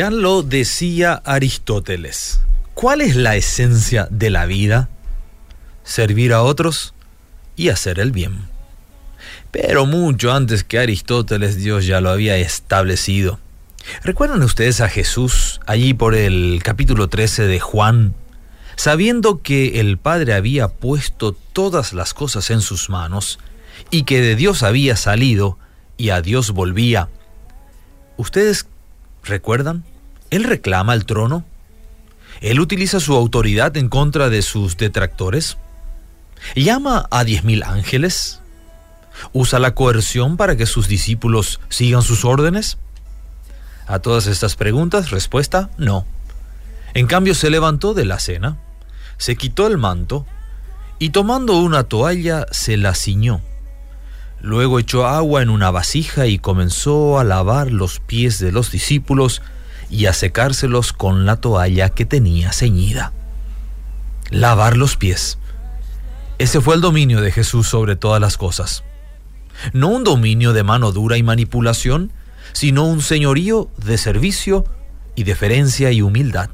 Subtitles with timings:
[0.00, 2.40] Ya lo decía Aristóteles.
[2.72, 4.88] ¿Cuál es la esencia de la vida?
[5.84, 6.94] Servir a otros
[7.54, 8.48] y hacer el bien.
[9.50, 13.40] Pero mucho antes que Aristóteles Dios ya lo había establecido.
[14.02, 18.14] ¿Recuerdan ustedes a Jesús allí por el capítulo 13 de Juan?
[18.76, 23.38] Sabiendo que el Padre había puesto todas las cosas en sus manos
[23.90, 25.58] y que de Dios había salido
[25.98, 27.10] y a Dios volvía.
[28.16, 28.66] ¿Ustedes
[29.24, 29.84] recuerdan?
[30.30, 31.44] Él reclama el trono.
[32.40, 35.58] Él utiliza su autoridad en contra de sus detractores.
[36.54, 38.40] Llama a diez mil ángeles.
[39.32, 42.78] Usa la coerción para que sus discípulos sigan sus órdenes.
[43.86, 46.06] A todas estas preguntas, respuesta, no.
[46.94, 48.56] En cambio, se levantó de la cena,
[49.18, 50.26] se quitó el manto
[50.98, 53.40] y tomando una toalla se la ciñó.
[54.40, 59.42] Luego echó agua en una vasija y comenzó a lavar los pies de los discípulos
[59.90, 63.12] y a secárselos con la toalla que tenía ceñida.
[64.30, 65.38] Lavar los pies.
[66.38, 68.84] Ese fue el dominio de Jesús sobre todas las cosas.
[69.72, 72.12] No un dominio de mano dura y manipulación,
[72.52, 74.64] sino un señorío de servicio
[75.16, 76.50] y deferencia y humildad.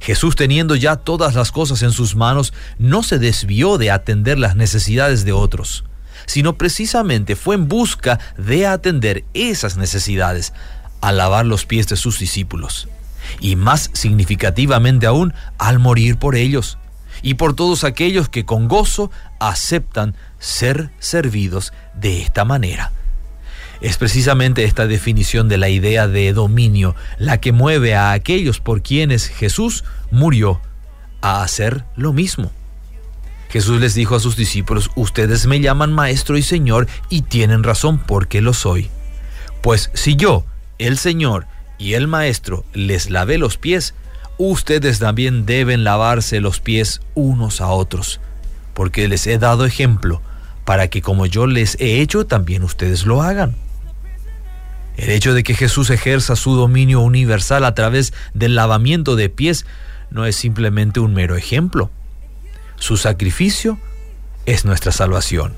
[0.00, 4.56] Jesús teniendo ya todas las cosas en sus manos, no se desvió de atender las
[4.56, 5.84] necesidades de otros,
[6.26, 10.52] sino precisamente fue en busca de atender esas necesidades,
[11.00, 12.88] al lavar los pies de sus discípulos,
[13.40, 16.78] y más significativamente aún al morir por ellos,
[17.22, 22.92] y por todos aquellos que con gozo aceptan ser servidos de esta manera.
[23.80, 28.82] Es precisamente esta definición de la idea de dominio la que mueve a aquellos por
[28.82, 30.60] quienes Jesús murió
[31.20, 32.50] a hacer lo mismo.
[33.50, 37.98] Jesús les dijo a sus discípulos, ustedes me llaman maestro y señor y tienen razón
[37.98, 38.90] porque lo soy.
[39.62, 40.44] Pues si yo,
[40.78, 41.46] el Señor
[41.78, 43.94] y el Maestro, les lavé los pies,
[44.36, 48.20] ustedes también deben lavarse los pies unos a otros,
[48.74, 50.22] porque les he dado ejemplo
[50.64, 53.56] para que como yo les he hecho, también ustedes lo hagan.
[54.98, 59.64] El hecho de que Jesús ejerza su dominio universal a través del lavamiento de pies
[60.10, 61.90] no es simplemente un mero ejemplo.
[62.76, 63.78] Su sacrificio
[64.44, 65.54] es nuestra salvación.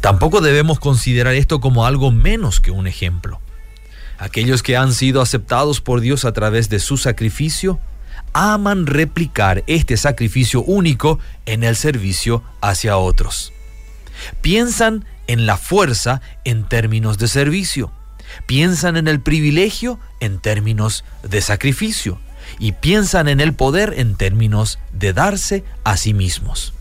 [0.00, 3.40] Tampoco debemos considerar esto como algo menos que un ejemplo.
[4.22, 7.80] Aquellos que han sido aceptados por Dios a través de su sacrificio
[8.32, 13.52] aman replicar este sacrificio único en el servicio hacia otros.
[14.40, 17.90] Piensan en la fuerza en términos de servicio
[18.46, 22.18] piensan en el privilegio en términos de sacrificio
[22.58, 26.72] y piensan en el poder en términos de darse a sí mismos.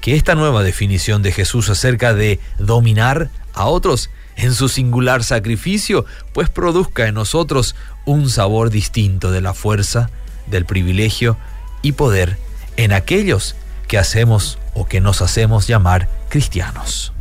[0.00, 6.04] Que esta nueva definición de Jesús acerca de dominar a otros en su singular sacrificio,
[6.32, 10.10] pues produzca en nosotros un sabor distinto de la fuerza,
[10.46, 11.36] del privilegio
[11.82, 12.38] y poder
[12.76, 13.54] en aquellos
[13.88, 17.12] que hacemos o que nos hacemos llamar cristianos.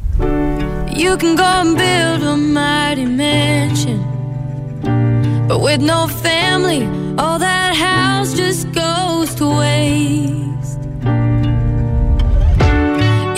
[0.93, 4.05] You can go and build a mighty mansion.
[5.47, 6.85] But with no family,
[7.17, 10.79] all that house just goes to waste.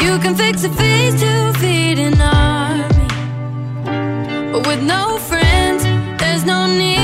[0.04, 2.93] You can fix a face to feed an army.
[4.54, 5.84] But with no friends,
[6.22, 7.03] there's no need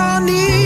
[0.00, 0.59] I need